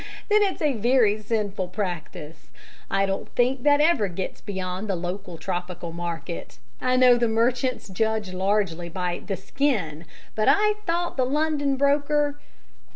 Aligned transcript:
Then 0.31 0.41
it's 0.41 0.63
a 0.63 0.73
very 0.73 1.21
sinful 1.21 1.67
practice. 1.67 2.49
I 2.89 3.05
don't 3.05 3.29
think 3.35 3.61
that 3.61 3.79
ever 3.79 4.07
gets 4.07 4.41
beyond 4.41 4.89
the 4.89 4.95
local 4.95 5.37
tropical 5.37 5.91
market. 5.93 6.57
I 6.81 6.95
know 6.95 7.17
the 7.17 7.27
merchants 7.27 7.87
judge 7.87 8.33
largely 8.33 8.89
by 8.89 9.21
"the 9.23 9.37
skin," 9.37 10.05
but 10.33 10.47
I 10.49 10.73
thought 10.87 11.17
the 11.17 11.23
London 11.25 11.77
broker 11.77 12.39